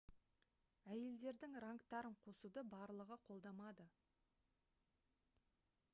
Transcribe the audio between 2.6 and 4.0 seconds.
барлығы қолдамады